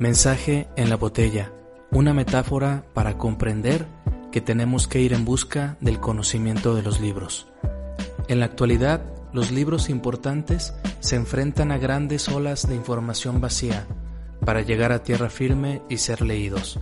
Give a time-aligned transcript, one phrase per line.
[0.00, 1.52] Mensaje en la botella,
[1.90, 3.86] una metáfora para comprender
[4.32, 7.48] que tenemos que ir en busca del conocimiento de los libros.
[8.26, 9.02] En la actualidad,
[9.34, 13.86] los libros importantes se enfrentan a grandes olas de información vacía
[14.42, 16.80] para llegar a tierra firme y ser leídos.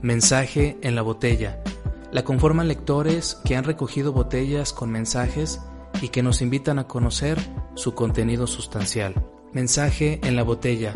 [0.00, 1.62] Mensaje en la botella.
[2.10, 5.60] La conforman lectores que han recogido botellas con mensajes
[6.00, 7.36] y que nos invitan a conocer
[7.74, 9.14] su contenido sustancial.
[9.52, 10.94] Mensaje en la botella.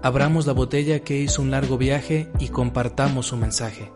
[0.00, 3.90] Abramos la botella que hizo un largo viaje y compartamos su mensaje.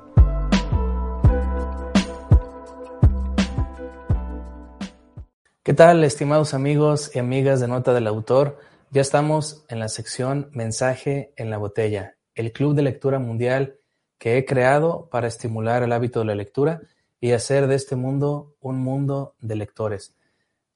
[5.63, 8.59] ¿Qué tal, estimados amigos y amigas de Nota del Autor?
[8.91, 13.77] Ya estamos en la sección Mensaje en la botella, el club de lectura mundial
[14.19, 16.81] que he creado para estimular el hábito de la lectura
[17.21, 20.17] y hacer de este mundo un mundo de lectores.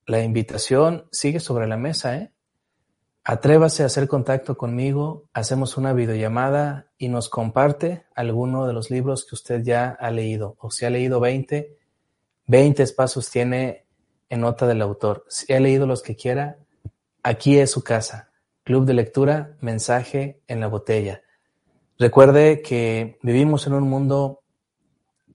[0.06, 2.30] La invitación sigue sobre la mesa, ¿eh?
[3.28, 9.26] Atrévase a hacer contacto conmigo, hacemos una videollamada y nos comparte alguno de los libros
[9.26, 10.54] que usted ya ha leído.
[10.60, 11.76] O si ha leído 20,
[12.46, 13.84] 20 espacios tiene
[14.28, 15.24] en nota del autor.
[15.28, 16.58] Si ha leído los que quiera,
[17.24, 18.30] aquí es su casa.
[18.62, 21.22] Club de lectura, mensaje en la botella.
[21.98, 24.44] Recuerde que vivimos en un mundo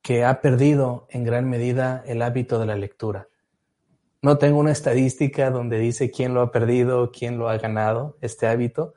[0.02, 3.28] que ha perdido en gran medida el hábito de la lectura.
[4.24, 8.46] No tengo una estadística donde dice quién lo ha perdido, quién lo ha ganado, este
[8.46, 8.94] hábito,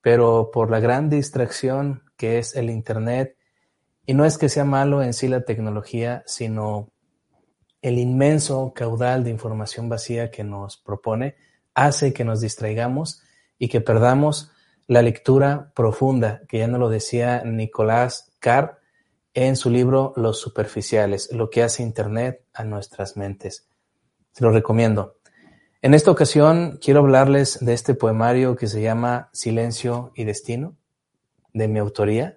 [0.00, 3.36] pero por la gran distracción que es el Internet,
[4.04, 6.90] y no es que sea malo en sí la tecnología, sino
[7.82, 11.36] el inmenso caudal de información vacía que nos propone,
[11.74, 13.22] hace que nos distraigamos
[13.58, 14.50] y que perdamos
[14.88, 18.80] la lectura profunda, que ya nos lo decía Nicolás Carr
[19.34, 23.68] en su libro Los superficiales, lo que hace Internet a nuestras mentes.
[24.34, 25.14] Se lo recomiendo.
[25.80, 30.74] En esta ocasión quiero hablarles de este poemario que se llama Silencio y Destino,
[31.52, 32.36] de mi autoría.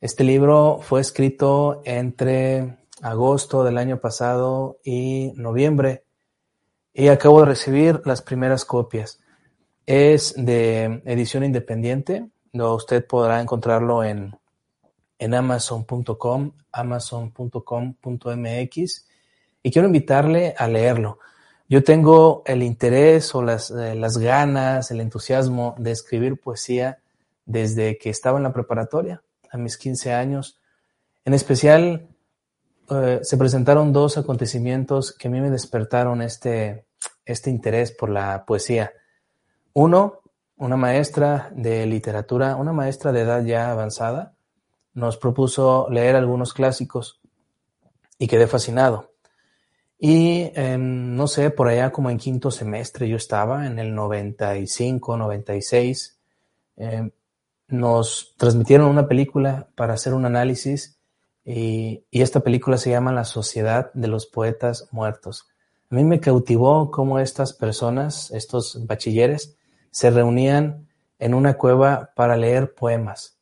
[0.00, 6.04] Este libro fue escrito entre agosto del año pasado y noviembre
[6.92, 9.20] y acabo de recibir las primeras copias.
[9.86, 14.36] Es de edición independiente, usted podrá encontrarlo en,
[15.20, 19.13] en amazon.com, amazon.com.mx
[19.64, 21.18] y quiero invitarle a leerlo.
[21.68, 26.98] Yo tengo el interés o las, eh, las ganas, el entusiasmo de escribir poesía
[27.46, 30.60] desde que estaba en la preparatoria, a mis 15 años.
[31.24, 32.08] En especial,
[32.90, 36.84] eh, se presentaron dos acontecimientos que a mí me despertaron este,
[37.24, 38.92] este interés por la poesía.
[39.72, 40.20] Uno,
[40.58, 44.34] una maestra de literatura, una maestra de edad ya avanzada,
[44.92, 47.22] nos propuso leer algunos clásicos
[48.18, 49.13] y quedé fascinado.
[50.06, 55.16] Y em, no sé, por allá como en quinto semestre yo estaba, en el 95,
[55.16, 56.18] 96,
[56.76, 57.10] em,
[57.68, 60.98] nos transmitieron una película para hacer un análisis
[61.42, 65.46] y, esta película se llama La Sociedad de los Poetas Muertos.
[65.88, 69.56] A mí me cautivó cómo estas personas, estos bachilleres,
[69.90, 70.86] se reunían
[71.18, 73.33] en una cueva para leer poemas.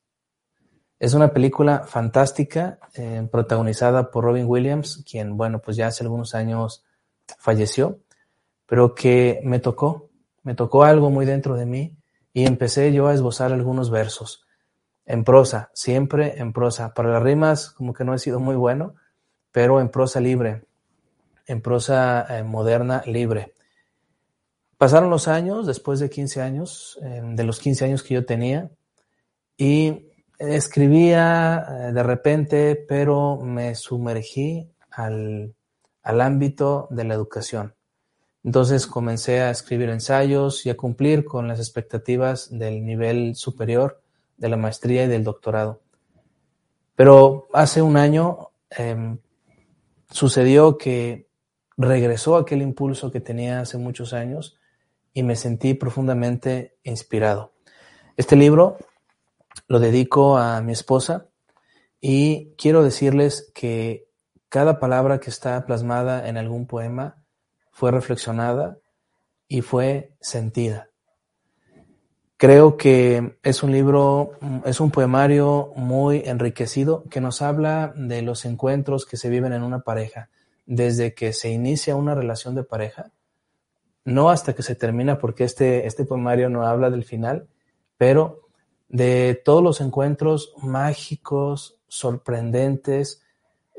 [1.02, 6.36] Es una película fantástica, eh, protagonizada por Robin Williams, quien, bueno, pues ya hace algunos
[6.36, 6.84] años
[7.40, 7.98] falleció,
[8.66, 10.10] pero que me tocó,
[10.44, 11.96] me tocó algo muy dentro de mí
[12.32, 14.46] y empecé yo a esbozar algunos versos
[15.04, 16.94] en prosa, siempre en prosa.
[16.94, 18.94] Para las rimas como que no he sido muy bueno,
[19.50, 20.62] pero en prosa libre,
[21.48, 23.54] en prosa eh, moderna libre.
[24.78, 28.70] Pasaron los años, después de 15 años, eh, de los 15 años que yo tenía,
[29.56, 35.54] y escribía eh, de repente, pero me sumergí al,
[36.02, 37.74] al ámbito de la educación.
[38.44, 44.02] Entonces comencé a escribir ensayos y a cumplir con las expectativas del nivel superior
[44.36, 45.80] de la maestría y del doctorado.
[46.96, 49.18] Pero hace un año em,
[50.10, 51.28] sucedió que
[51.76, 54.58] regresó aquel impulso que tenía hace muchos años
[55.14, 57.52] y me sentí profundamente inspirado.
[58.16, 58.76] Este libro
[59.72, 61.28] lo dedico a mi esposa
[61.98, 64.06] y quiero decirles que
[64.50, 67.24] cada palabra que está plasmada en algún poema
[67.70, 68.76] fue reflexionada
[69.48, 70.90] y fue sentida.
[72.36, 74.32] Creo que es un libro,
[74.66, 79.62] es un poemario muy enriquecido que nos habla de los encuentros que se viven en
[79.62, 80.28] una pareja,
[80.66, 83.10] desde que se inicia una relación de pareja,
[84.04, 87.48] no hasta que se termina, porque este, este poemario no habla del final,
[87.96, 88.42] pero
[88.92, 93.22] de todos los encuentros mágicos, sorprendentes,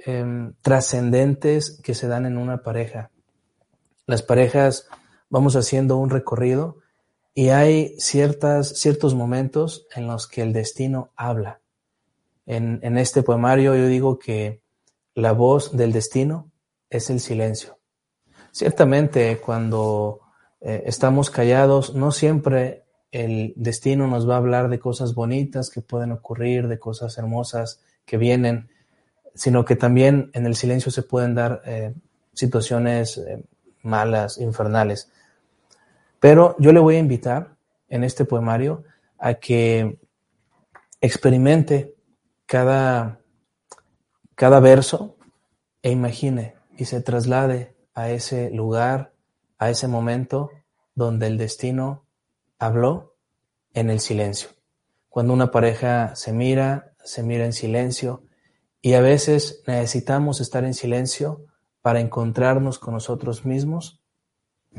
[0.06, 3.12] em, trascendentes que se dan en una pareja.
[4.08, 4.88] Las parejas
[5.30, 6.80] vamos haciendo un recorrido
[7.36, 11.62] y hay ciertas, ciertos momentos en los que el destino habla.
[12.46, 14.62] En, en este poemario yo digo que
[15.14, 16.52] la voz del destino
[16.90, 17.78] es el silencio.
[18.52, 20.22] Ciertamente cuando
[20.60, 22.83] eh, estamos callados, no siempre
[23.14, 27.80] el destino nos va a hablar de cosas bonitas que pueden ocurrir, de cosas hermosas
[28.06, 28.70] que vienen,
[29.36, 31.94] sino que también en el silencio se pueden dar eh,
[32.34, 33.44] situaciones eh,
[33.84, 35.12] malas, infernales.
[36.20, 37.56] Pero yo le voy a invitar
[37.88, 38.84] en este poemario
[39.20, 40.00] a que
[41.00, 41.94] experimente
[42.48, 43.20] cada,
[44.34, 45.18] cada verso
[45.84, 49.14] e imagine y se traslade a ese lugar,
[49.60, 50.50] a ese momento
[50.96, 52.03] donde el destino
[52.60, 53.16] habló
[53.74, 54.50] en el silencio.
[55.10, 58.24] Cuando una pareja se mira, se mira en silencio
[58.82, 61.46] y a veces necesitamos estar en silencio
[61.82, 64.02] para encontrarnos con nosotros mismos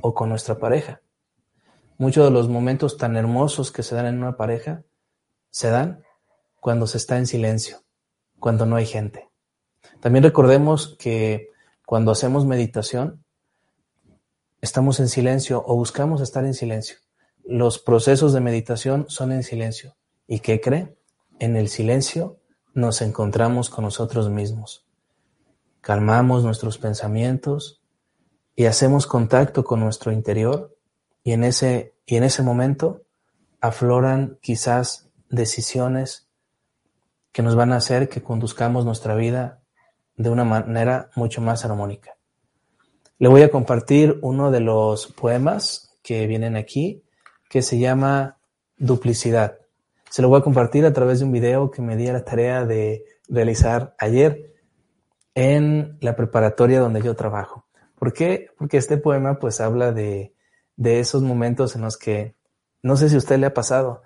[0.01, 1.03] o con nuestra pareja.
[1.99, 4.83] Muchos de los momentos tan hermosos que se dan en una pareja
[5.51, 6.03] se dan
[6.59, 7.83] cuando se está en silencio,
[8.41, 9.31] cuando no hay gente.
[10.01, 11.51] También recordemos que
[11.87, 13.25] cuando hacemos meditación,
[14.61, 16.97] estamos en silencio o buscamos estar en silencio.
[17.47, 19.97] Los procesos de meditación son en silencio.
[20.27, 20.97] ¿Y qué cree?
[21.39, 22.39] En el silencio
[22.73, 24.87] nos encontramos con nosotros mismos.
[25.83, 27.83] Calmamos nuestros pensamientos
[28.57, 30.75] y hacemos contacto con nuestro interior
[31.23, 33.03] y en ese, y en ese momento
[33.61, 36.29] afloran quizás decisiones
[37.33, 39.61] que nos van a hacer que conduzcamos nuestra vida
[40.17, 42.17] de una manera mucho más armónica.
[43.19, 47.04] Le voy a compartir uno de los poemas que vienen aquí,
[47.55, 48.41] que se llama
[48.79, 49.61] Duplicidad.
[50.11, 52.25] Se lo voy a compartir a través de un video que me di a la
[52.25, 54.57] tarea de realizar ayer
[55.37, 57.69] en la preparatoria donde yo trabajo.
[57.95, 58.49] ¿Por qué?
[58.59, 60.35] Porque este poema pues habla de,
[60.75, 62.35] de esos momentos en los que,
[62.83, 64.03] no sé si a usted le ha pasado,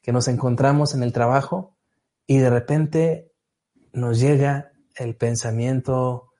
[0.00, 1.76] que nos encontramos en el trabajo
[2.28, 3.32] y de repente
[3.92, 6.30] nos llega el pensamiento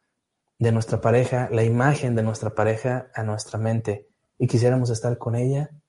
[0.60, 4.06] de nuestra pareja, la imagen de nuestra pareja a nuestra mente
[4.38, 5.81] y quisiéramos estar con ella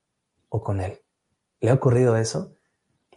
[0.53, 1.01] o con él.
[1.61, 2.55] ¿Le ha ocurrido eso?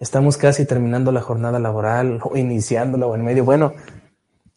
[0.00, 3.44] Estamos casi terminando la jornada laboral o iniciándola o en medio.
[3.44, 3.74] Bueno,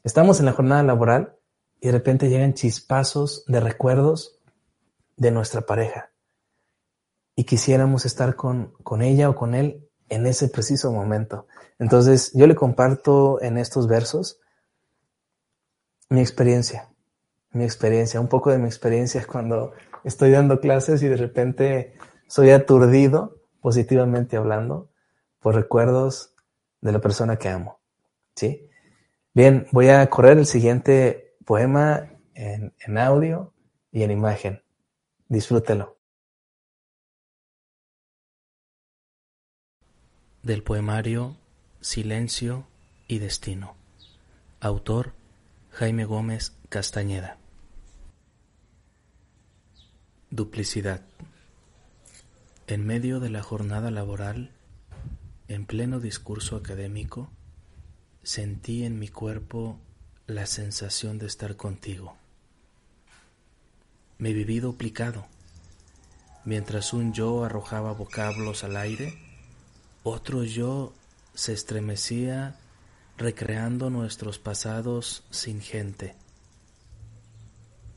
[0.05, 1.35] estamos en la jornada laboral
[1.81, 4.39] y de repente llegan chispazos de recuerdos
[5.17, 6.11] de nuestra pareja
[7.35, 11.47] y quisiéramos estar con, con ella o con él en ese preciso momento.
[11.79, 14.39] Entonces yo le comparto en estos versos
[16.07, 16.87] mi experiencia,
[17.51, 19.73] mi experiencia, un poco de mi experiencia cuando
[20.05, 21.93] estoy dando clases y de repente
[22.29, 24.89] soy aturdido, positivamente hablando,
[25.39, 26.35] por recuerdos
[26.79, 27.79] de la persona que amo.
[28.35, 28.69] ¿Sí?
[29.33, 33.53] Bien, voy a correr el siguiente poema en, en audio
[33.91, 34.61] y en imagen.
[35.27, 35.97] Disfrútelo.
[40.43, 41.35] Del poemario
[41.81, 42.67] Silencio
[43.07, 43.75] y Destino.
[44.59, 45.13] Autor
[45.71, 47.37] Jaime Gómez Castañeda.
[50.29, 51.01] Duplicidad.
[52.69, 54.51] En medio de la jornada laboral,
[55.47, 57.31] en pleno discurso académico,
[58.21, 59.79] sentí en mi cuerpo
[60.27, 62.15] la sensación de estar contigo.
[64.19, 65.25] Me viví duplicado.
[66.45, 69.17] Mientras un yo arrojaba vocablos al aire,
[70.03, 70.93] otro yo
[71.33, 72.55] se estremecía
[73.17, 76.13] recreando nuestros pasados sin gente.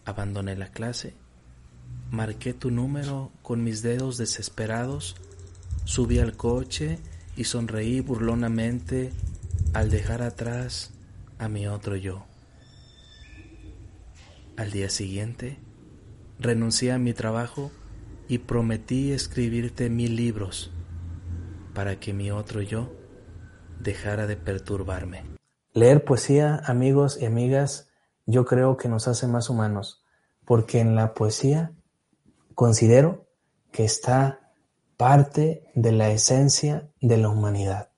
[0.06, 1.12] Abandoné la clase,
[2.12, 5.16] marqué tu número con mis dedos desesperados,
[5.84, 6.98] subí al coche
[7.36, 9.10] y sonreí burlonamente
[9.72, 10.92] al dejar atrás
[11.38, 12.26] a mi otro yo.
[14.58, 15.58] Al día siguiente,
[16.38, 17.72] renuncié a mi trabajo
[18.28, 20.70] y prometí escribirte mil libros
[21.72, 22.92] para que mi otro yo
[23.80, 25.24] dejara de perturbarme.
[25.72, 27.88] Leer poesía, amigos y amigas,
[28.26, 30.04] yo creo que nos hace más humanos,
[30.44, 31.72] porque en la poesía
[32.54, 33.26] considero
[33.70, 34.52] que está
[34.96, 37.90] parte de la esencia de la humanidad.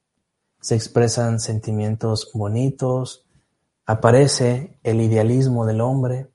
[0.60, 3.26] Se expresan sentimientos bonitos,
[3.86, 6.30] aparece el idealismo del hombre,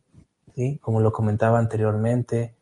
[0.82, 2.56] como lo comentaba anteriormente,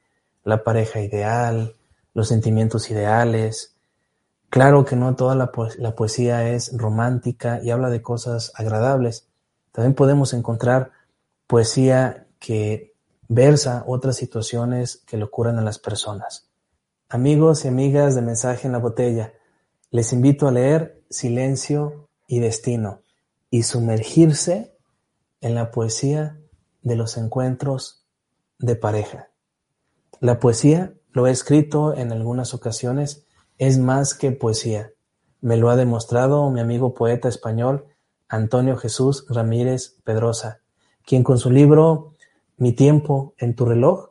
[0.44, 1.76] la pareja ideal,
[2.14, 3.78] los sentimientos ideales,
[4.50, 9.28] Claro que no toda la, poesía es romántica y habla de cosas agradables.
[9.74, 10.92] También podemos encontrar
[11.48, 12.96] poesía que
[13.28, 16.50] versa otras situaciones que le ocurren a las personas.
[17.10, 19.34] Amigos y amigas de Mensaje en la Botella,
[19.92, 23.02] les invito a leer Silencio y Destino
[23.50, 24.76] y sumergirse
[25.42, 26.40] en la poesía
[26.82, 28.06] de los encuentros
[28.60, 29.30] de pareja.
[30.20, 33.26] La poesía lo he escrito en algunas ocasiones,
[33.58, 34.92] es más que poesía.
[35.42, 37.86] Me lo ha demostrado mi amigo poeta español
[38.28, 40.60] Antonio Jesús Ramírez Pedrosa,
[41.06, 42.14] quien con su libro
[42.58, 44.10] Mi tiempo en tu reloj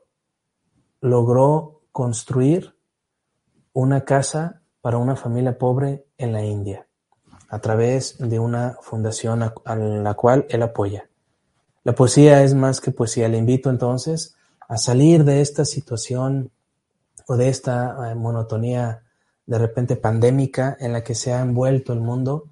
[1.01, 2.77] logró construir
[3.73, 6.87] una casa para una familia pobre en la India,
[7.49, 11.11] a través de una fundación a, la cual él apoya.
[11.83, 13.29] La poesía es más que poesía.
[13.29, 14.37] Le invito entonces
[14.69, 16.53] a salir de esta situación
[17.27, 19.03] o de esta eh, monotonía
[19.45, 22.49] de repente pandémica en la que se ha envuelto el mundo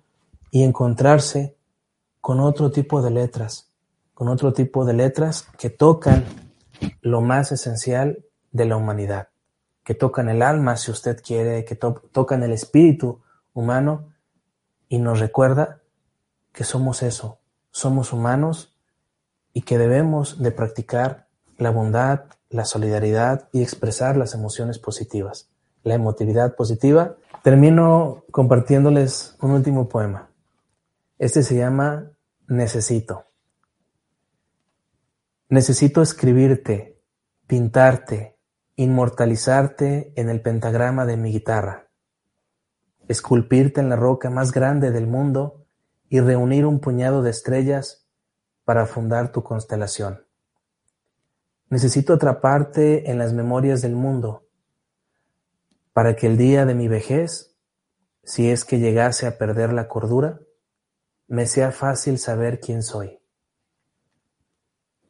[0.50, 1.56] y encontrarse
[2.20, 3.70] con otro tipo de letras,
[4.14, 6.24] con otro tipo de letras que tocan
[7.02, 9.28] lo más esencial de la humanidad,
[9.82, 13.20] que tocan el alma, si usted quiere, que tocan el espíritu
[13.52, 14.12] humano
[14.88, 15.82] y nos recuerda
[16.52, 17.38] que somos eso,
[17.70, 18.76] somos humanos
[19.52, 21.26] y que debemos de practicar
[21.58, 25.50] la bondad, la solidaridad y expresar las emociones positivas,
[25.82, 27.16] la emotividad positiva.
[27.42, 30.30] Termino compartiéndoles un último poema.
[31.18, 32.10] Este se llama
[32.46, 33.24] Necesito.
[35.54, 37.00] Necesito escribirte,
[37.46, 38.36] pintarte,
[38.74, 41.92] inmortalizarte en el pentagrama de mi guitarra,
[43.06, 45.64] esculpirte en la roca más grande del mundo
[46.08, 48.08] y reunir un puñado de estrellas
[48.64, 50.26] para fundar tu constelación.
[51.70, 54.48] Necesito atraparte en las memorias del mundo,
[55.92, 57.54] para que el día de mi vejez,
[58.24, 60.40] si es que llegase a perder la cordura,
[61.28, 63.20] me sea fácil saber quién soy.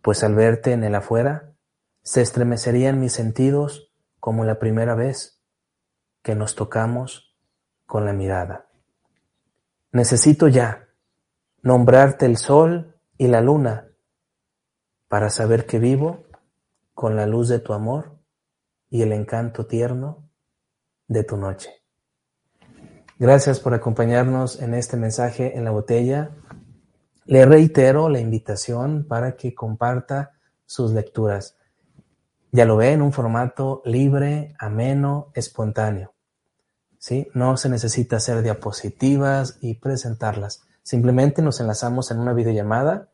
[0.05, 1.55] Pues al verte en el afuera,
[2.03, 5.41] se estremecerían mis sentidos como la primera vez
[6.21, 7.35] que nos tocamos
[7.87, 8.69] con la mirada.
[9.93, 10.91] Necesito ya
[11.63, 13.89] nombrarte el sol y la luna
[15.09, 16.27] para saber que vivo
[16.93, 18.19] con la luz de tu amor
[18.91, 20.29] y el encanto tierno
[21.09, 21.71] de tu noche.
[23.19, 26.33] Gracias por acompañarnos en este mensaje en la botella.
[27.27, 30.33] Le reitero la invitación para que comparta
[30.67, 31.57] sus lecturas.
[32.53, 36.13] Ya lo ve en un formato libre, ameno, espontáneo.
[36.99, 37.29] ¿Sí?
[37.33, 40.65] No se necesita hacer diapositivas y presentarlas.
[40.83, 43.11] Simplemente nos enlazamos en una videollamada,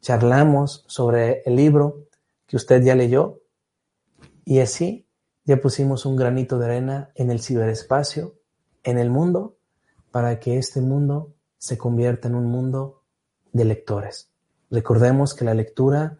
[0.00, 2.08] charlamos sobre el libro
[2.46, 3.42] que usted ya leyó
[4.44, 5.08] y así
[5.44, 8.34] ya pusimos un granito de arena en el ciberespacio,
[8.82, 9.56] en el mundo,
[10.10, 13.04] para que este mundo se convierta en un mundo
[13.56, 14.30] de lectores.
[14.70, 16.18] Recordemos que la lectura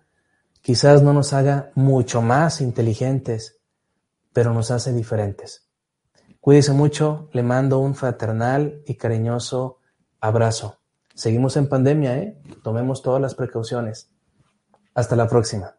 [0.63, 3.61] quizás no nos haga mucho más inteligentes,
[4.33, 5.69] pero nos hace diferentes.
[6.41, 9.79] Cuídese mucho, le mando un fraternal y cariñoso
[10.21, 10.79] abrazo.
[11.15, 12.39] Seguimos en pandemia, ¿eh?
[12.63, 14.11] Tomemos todas las precauciones.
[14.95, 15.77] Hasta la próxima.